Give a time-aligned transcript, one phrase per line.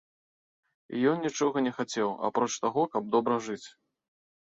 [0.93, 3.65] І ён нічога не хацеў, апроч таго, каб добра жыць.